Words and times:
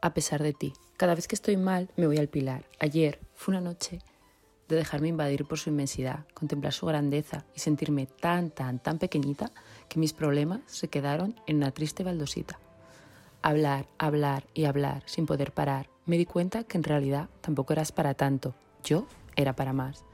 a 0.00 0.14
pesar 0.14 0.42
de 0.42 0.52
ti. 0.52 0.72
Cada 0.96 1.14
vez 1.14 1.28
que 1.28 1.34
estoy 1.34 1.56
mal, 1.56 1.90
me 1.96 2.06
voy 2.06 2.18
al 2.18 2.28
pilar. 2.28 2.64
Ayer 2.80 3.20
fue 3.34 3.52
una 3.52 3.60
noche 3.60 4.00
de 4.68 4.76
dejarme 4.76 5.08
invadir 5.08 5.46
por 5.46 5.58
su 5.58 5.70
inmensidad, 5.70 6.26
contemplar 6.34 6.72
su 6.72 6.86
grandeza 6.86 7.44
y 7.54 7.60
sentirme 7.60 8.06
tan, 8.06 8.50
tan, 8.50 8.78
tan 8.78 8.98
pequeñita 8.98 9.50
que 9.88 9.98
mis 9.98 10.12
problemas 10.12 10.60
se 10.66 10.88
quedaron 10.88 11.34
en 11.46 11.56
una 11.56 11.70
triste 11.70 12.04
baldosita. 12.04 12.58
Hablar, 13.40 13.86
hablar 13.98 14.44
y 14.52 14.64
hablar 14.64 15.02
sin 15.06 15.26
poder 15.26 15.52
parar. 15.52 15.88
Me 16.04 16.18
di 16.18 16.26
cuenta 16.26 16.64
que 16.64 16.76
en 16.76 16.84
realidad 16.84 17.28
tampoco 17.40 17.72
eras 17.72 17.92
para 17.92 18.14
tanto. 18.14 18.54
Yo 18.84 19.06
era 19.36 19.54
para 19.54 19.72
más. 19.72 20.04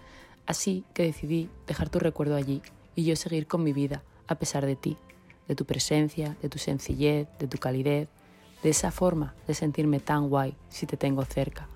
Así 0.46 0.85
que 0.93 1.05
decidí 1.05 1.48
dejar 1.66 1.89
tu 1.89 1.98
recuerdo 1.98 2.37
allí 2.37 2.62
y 2.95 3.05
yo 3.05 3.16
seguir 3.16 3.46
con 3.46 3.64
mi 3.64 3.73
vida 3.73 4.03
a 4.27 4.37
pesar 4.37 4.66
de 4.66 4.77
ti, 4.77 4.96
de 5.48 5.55
tu 5.55 5.64
presencia, 5.64 6.37
de 6.43 6.48
tu 6.48 6.59
sencillez, 6.59 7.29
de 7.39 7.48
tu 7.48 7.59
calidez, 7.59 8.09
de 8.65 8.71
esa 8.71 8.91
forma 8.91 9.35
de 9.46 9.53
sentirme 9.53 10.01
tan 10.01 10.30
guay 10.30 10.57
si 10.71 10.87
te 10.87 10.97
tengo 10.97 11.25
cerca. 11.27 11.69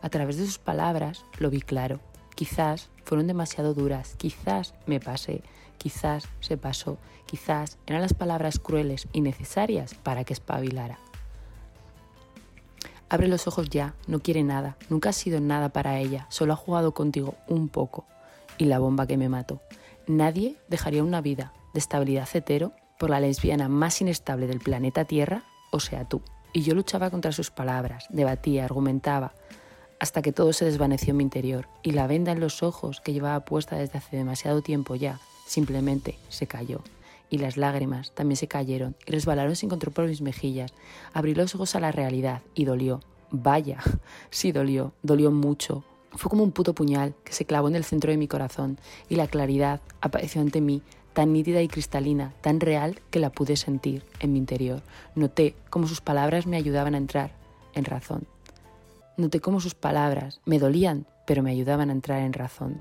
A 0.00 0.08
través 0.08 0.38
de 0.38 0.46
sus 0.46 0.58
palabras 0.58 1.26
lo 1.38 1.50
vi 1.50 1.60
claro. 1.60 2.00
Quizás 2.34 2.88
fueron 3.04 3.26
demasiado 3.26 3.74
duras, 3.74 4.14
quizás 4.16 4.74
me 4.86 4.98
pasé, 4.98 5.42
quizás 5.76 6.24
se 6.40 6.56
pasó, 6.56 6.96
quizás 7.26 7.76
eran 7.86 8.00
las 8.00 8.14
palabras 8.14 8.58
crueles 8.58 9.08
y 9.12 9.20
necesarias 9.20 9.94
para 9.94 10.24
que 10.24 10.32
espabilara. 10.32 10.98
Abre 13.10 13.28
los 13.28 13.46
ojos 13.46 13.68
ya, 13.68 13.94
no 14.06 14.20
quiere 14.20 14.42
nada, 14.42 14.78
nunca 14.88 15.10
ha 15.10 15.12
sido 15.12 15.38
nada 15.38 15.68
para 15.68 15.98
ella, 15.98 16.26
solo 16.30 16.54
ha 16.54 16.56
jugado 16.56 16.94
contigo 16.94 17.34
un 17.46 17.68
poco. 17.68 18.06
Y 18.56 18.64
la 18.64 18.78
bomba 18.78 19.06
que 19.06 19.18
me 19.18 19.28
mató. 19.28 19.60
Nadie 20.06 20.56
dejaría 20.68 21.04
una 21.04 21.20
vida 21.20 21.52
de 21.74 21.80
estabilidad 21.80 22.24
cetero 22.24 22.72
por 22.98 23.10
la 23.10 23.20
lesbiana 23.20 23.68
más 23.68 24.00
inestable 24.00 24.46
del 24.46 24.60
planeta 24.60 25.04
Tierra, 25.04 25.44
o 25.72 25.80
sea 25.80 26.04
tú. 26.04 26.22
Y 26.52 26.62
yo 26.62 26.74
luchaba 26.74 27.10
contra 27.10 27.32
sus 27.32 27.50
palabras, 27.50 28.06
debatía, 28.10 28.64
argumentaba, 28.64 29.32
hasta 29.98 30.22
que 30.22 30.32
todo 30.32 30.52
se 30.52 30.64
desvaneció 30.64 31.12
en 31.12 31.16
mi 31.16 31.24
interior 31.24 31.66
y 31.82 31.92
la 31.92 32.06
venda 32.06 32.30
en 32.30 32.40
los 32.40 32.62
ojos 32.62 33.00
que 33.00 33.12
llevaba 33.12 33.44
puesta 33.44 33.76
desde 33.76 33.98
hace 33.98 34.16
demasiado 34.16 34.60
tiempo 34.62 34.94
ya 34.94 35.18
simplemente 35.46 36.18
se 36.28 36.46
cayó 36.46 36.82
y 37.30 37.38
las 37.38 37.56
lágrimas 37.56 38.12
también 38.12 38.36
se 38.36 38.46
cayeron 38.46 38.94
y 39.06 39.12
resbalaron 39.12 39.56
sin 39.56 39.70
control 39.70 39.94
por 39.94 40.06
mis 40.06 40.20
mejillas. 40.20 40.74
Abrí 41.14 41.34
los 41.34 41.54
ojos 41.54 41.74
a 41.74 41.80
la 41.80 41.90
realidad 41.90 42.42
y 42.54 42.66
dolió. 42.66 43.00
Vaya, 43.30 43.78
sí 44.30 44.52
dolió, 44.52 44.92
dolió 45.02 45.30
mucho. 45.30 45.82
Fue 46.10 46.28
como 46.28 46.42
un 46.42 46.52
puto 46.52 46.74
puñal 46.74 47.14
que 47.24 47.32
se 47.32 47.46
clavó 47.46 47.68
en 47.68 47.76
el 47.76 47.84
centro 47.84 48.10
de 48.10 48.18
mi 48.18 48.28
corazón 48.28 48.78
y 49.08 49.16
la 49.16 49.28
claridad 49.28 49.80
apareció 50.02 50.42
ante 50.42 50.60
mí, 50.60 50.82
tan 51.12 51.32
nítida 51.32 51.62
y 51.62 51.68
cristalina, 51.68 52.34
tan 52.40 52.60
real 52.60 53.00
que 53.10 53.18
la 53.18 53.30
pude 53.30 53.56
sentir 53.56 54.04
en 54.20 54.32
mi 54.32 54.38
interior. 54.38 54.82
Noté 55.14 55.54
cómo 55.70 55.86
sus 55.86 56.00
palabras 56.00 56.46
me 56.46 56.56
ayudaban 56.56 56.94
a 56.94 56.98
entrar 56.98 57.32
en 57.74 57.84
razón. 57.84 58.26
Noté 59.16 59.40
cómo 59.40 59.60
sus 59.60 59.74
palabras 59.74 60.40
me 60.44 60.58
dolían, 60.58 61.06
pero 61.26 61.42
me 61.42 61.50
ayudaban 61.50 61.90
a 61.90 61.92
entrar 61.92 62.22
en 62.22 62.32
razón. 62.32 62.80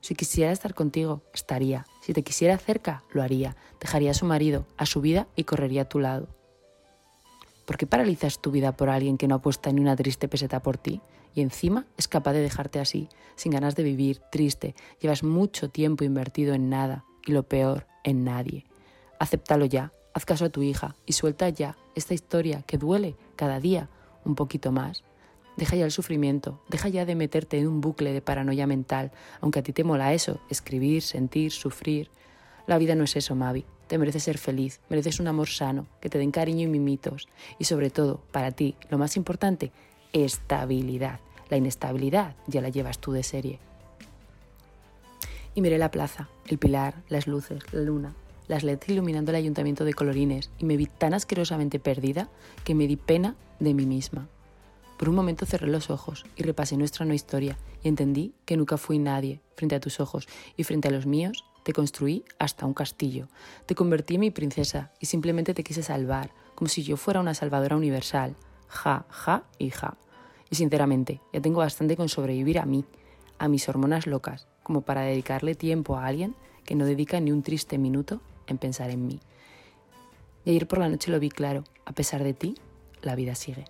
Si 0.00 0.14
quisiera 0.14 0.52
estar 0.52 0.74
contigo, 0.74 1.22
estaría. 1.34 1.86
Si 2.00 2.12
te 2.12 2.22
quisiera 2.22 2.56
cerca, 2.58 3.02
lo 3.10 3.22
haría. 3.22 3.56
Dejaría 3.80 4.12
a 4.12 4.14
su 4.14 4.24
marido, 4.24 4.66
a 4.76 4.86
su 4.86 5.00
vida 5.00 5.26
y 5.34 5.44
correría 5.44 5.82
a 5.82 5.88
tu 5.88 5.98
lado. 5.98 6.28
¿Por 7.64 7.76
qué 7.76 7.86
paralizas 7.86 8.40
tu 8.40 8.52
vida 8.52 8.76
por 8.76 8.88
alguien 8.88 9.18
que 9.18 9.26
no 9.26 9.34
apuesta 9.34 9.72
ni 9.72 9.80
una 9.80 9.96
triste 9.96 10.28
peseta 10.28 10.62
por 10.62 10.78
ti? 10.78 11.00
Y 11.34 11.40
encima 11.40 11.86
es 11.96 12.06
capaz 12.06 12.32
de 12.32 12.40
dejarte 12.40 12.78
así, 12.78 13.08
sin 13.34 13.50
ganas 13.50 13.74
de 13.74 13.82
vivir, 13.82 14.20
triste. 14.30 14.76
Llevas 15.00 15.24
mucho 15.24 15.68
tiempo 15.68 16.04
invertido 16.04 16.54
en 16.54 16.70
nada 16.70 17.04
y 17.26 17.32
lo 17.32 17.42
peor, 17.42 17.86
en 18.04 18.24
nadie. 18.24 18.64
Acéptalo 19.18 19.66
ya, 19.66 19.92
haz 20.14 20.24
caso 20.24 20.46
a 20.46 20.50
tu 20.50 20.62
hija 20.62 20.96
y 21.04 21.12
suelta 21.12 21.50
ya 21.50 21.76
esta 21.94 22.14
historia 22.14 22.62
que 22.62 22.78
duele 22.78 23.16
cada 23.36 23.60
día 23.60 23.90
un 24.24 24.34
poquito 24.34 24.72
más. 24.72 25.04
Deja 25.56 25.76
ya 25.76 25.84
el 25.84 25.90
sufrimiento, 25.90 26.62
deja 26.68 26.88
ya 26.88 27.04
de 27.04 27.14
meterte 27.14 27.58
en 27.58 27.66
un 27.66 27.80
bucle 27.80 28.12
de 28.12 28.20
paranoia 28.20 28.66
mental, 28.66 29.10
aunque 29.40 29.60
a 29.60 29.62
ti 29.62 29.72
te 29.72 29.84
mola 29.84 30.12
eso, 30.12 30.40
escribir, 30.50 31.02
sentir, 31.02 31.50
sufrir. 31.50 32.10
La 32.66 32.78
vida 32.78 32.94
no 32.94 33.04
es 33.04 33.16
eso, 33.16 33.34
Mavi. 33.34 33.64
Te 33.86 33.98
mereces 33.98 34.24
ser 34.24 34.36
feliz, 34.36 34.80
mereces 34.90 35.20
un 35.20 35.28
amor 35.28 35.48
sano, 35.48 35.86
que 36.00 36.10
te 36.10 36.18
den 36.18 36.30
cariño 36.30 36.62
y 36.62 36.70
mimitos. 36.70 37.28
Y 37.58 37.64
sobre 37.64 37.88
todo, 37.88 38.20
para 38.32 38.50
ti, 38.50 38.74
lo 38.90 38.98
más 38.98 39.16
importante, 39.16 39.72
estabilidad. 40.12 41.20
La 41.48 41.56
inestabilidad 41.56 42.34
ya 42.46 42.60
la 42.60 42.68
llevas 42.68 42.98
tú 42.98 43.12
de 43.12 43.22
serie. 43.22 43.60
Y 45.56 45.62
miré 45.62 45.78
la 45.78 45.90
plaza, 45.90 46.28
el 46.46 46.58
pilar, 46.58 47.02
las 47.08 47.26
luces, 47.26 47.62
la 47.72 47.80
luna, 47.80 48.14
las 48.46 48.62
LEDs 48.62 48.90
iluminando 48.90 49.30
el 49.32 49.36
ayuntamiento 49.36 49.86
de 49.86 49.94
colorines 49.94 50.50
y 50.58 50.66
me 50.66 50.76
vi 50.76 50.84
tan 50.84 51.14
asquerosamente 51.14 51.80
perdida 51.80 52.28
que 52.62 52.74
me 52.74 52.86
di 52.86 52.96
pena 52.96 53.36
de 53.58 53.72
mí 53.72 53.86
misma. 53.86 54.28
Por 54.98 55.08
un 55.08 55.14
momento 55.14 55.46
cerré 55.46 55.66
los 55.68 55.88
ojos 55.88 56.26
y 56.36 56.42
repasé 56.42 56.76
nuestra 56.76 57.06
no 57.06 57.14
historia 57.14 57.56
y 57.82 57.88
entendí 57.88 58.34
que 58.44 58.58
nunca 58.58 58.76
fui 58.76 58.98
nadie 58.98 59.40
frente 59.56 59.74
a 59.74 59.80
tus 59.80 59.98
ojos 59.98 60.28
y 60.58 60.64
frente 60.64 60.88
a 60.88 60.90
los 60.90 61.06
míos 61.06 61.42
te 61.62 61.72
construí 61.72 62.22
hasta 62.38 62.66
un 62.66 62.74
castillo. 62.74 63.26
Te 63.64 63.74
convertí 63.74 64.16
en 64.16 64.20
mi 64.20 64.30
princesa 64.30 64.92
y 65.00 65.06
simplemente 65.06 65.54
te 65.54 65.64
quise 65.64 65.82
salvar, 65.82 66.32
como 66.54 66.68
si 66.68 66.82
yo 66.82 66.98
fuera 66.98 67.18
una 67.20 67.32
salvadora 67.32 67.76
universal. 67.76 68.36
Ja, 68.68 69.06
ja 69.08 69.44
y 69.58 69.70
ja. 69.70 69.96
Y 70.50 70.56
sinceramente, 70.56 71.22
ya 71.32 71.40
tengo 71.40 71.60
bastante 71.60 71.96
con 71.96 72.10
sobrevivir 72.10 72.58
a 72.58 72.66
mí, 72.66 72.84
a 73.38 73.48
mis 73.48 73.68
hormonas 73.70 74.06
locas, 74.06 74.46
como 74.66 74.80
para 74.80 75.02
dedicarle 75.02 75.54
tiempo 75.54 75.96
a 75.96 76.06
alguien 76.06 76.34
que 76.64 76.74
no 76.74 76.86
dedica 76.86 77.20
ni 77.20 77.30
un 77.30 77.44
triste 77.44 77.78
minuto 77.78 78.20
en 78.48 78.58
pensar 78.58 78.90
en 78.90 79.06
mí. 79.06 79.20
Y 80.44 80.50
ayer 80.50 80.66
por 80.66 80.80
la 80.80 80.88
noche 80.88 81.12
lo 81.12 81.20
vi 81.20 81.28
claro, 81.28 81.62
a 81.84 81.92
pesar 81.92 82.24
de 82.24 82.34
ti, 82.34 82.56
la 83.00 83.14
vida 83.14 83.36
sigue. 83.36 83.64